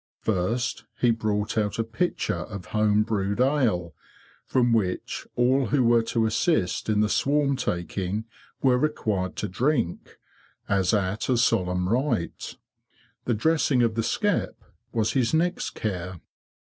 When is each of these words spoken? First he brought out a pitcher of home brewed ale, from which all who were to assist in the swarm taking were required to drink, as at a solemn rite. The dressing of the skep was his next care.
First 0.21 0.85
he 0.99 1.11
brought 1.11 1.59
out 1.59 1.77
a 1.77 1.83
pitcher 1.83 2.33
of 2.33 2.65
home 2.73 3.03
brewed 3.03 3.39
ale, 3.39 3.93
from 4.47 4.73
which 4.73 5.27
all 5.35 5.67
who 5.67 5.83
were 5.83 6.01
to 6.01 6.25
assist 6.25 6.89
in 6.89 7.01
the 7.01 7.07
swarm 7.07 7.55
taking 7.55 8.25
were 8.63 8.79
required 8.79 9.35
to 9.35 9.47
drink, 9.47 10.17
as 10.67 10.91
at 10.91 11.29
a 11.29 11.37
solemn 11.37 11.87
rite. 11.87 12.57
The 13.25 13.35
dressing 13.35 13.83
of 13.83 13.93
the 13.93 14.01
skep 14.01 14.55
was 14.91 15.11
his 15.13 15.35
next 15.35 15.75
care. 15.75 16.19